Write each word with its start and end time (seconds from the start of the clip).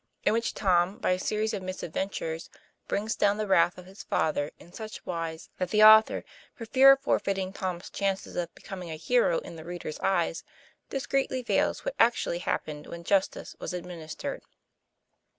IN 0.23 0.33
WHICH 0.33 0.55
TOM 0.55 0.97
BY 0.97 1.11
A 1.11 1.19
SERIES 1.19 1.53
OF 1.53 1.61
MISADVENTURES 1.61 2.49
BRINGS 2.87 3.15
DOWN 3.17 3.37
THE 3.37 3.45
WRA 3.45 3.69
TH 3.69 3.77
OF 3.77 3.85
HIS 3.85 4.01
FA 4.01 4.31
THER 4.33 4.49
IN 4.57 4.73
SUCH 4.73 5.05
WISE 5.05 5.49
THA 5.59 5.67
T 5.67 5.77
THE 5.77 5.81
A 5.81 5.85
UTHOR, 6.01 6.25
FOR 6.57 6.65
FEAR 6.65 6.91
OF 6.93 6.99
FORFEITING 7.01 7.53
TOM'S 7.53 7.91
CHANCES 7.91 8.35
OF 8.35 8.55
BECOMING 8.55 8.89
A 8.89 8.95
HERO 8.95 9.37
IN 9.41 9.57
THE 9.57 9.63
READER'S 9.63 9.99
EYES, 9.99 10.43
DIS 10.89 11.05
CREETLY 11.05 11.43
VEILS 11.43 11.85
WHAT 11.85 11.93
ACTUALLY 11.99 12.39
HAPPENED 12.39 12.87
WHEN 12.87 13.03
JUSTICE 13.03 13.55
WAS 13.59 13.73
ADMINISTERED. 13.73 14.41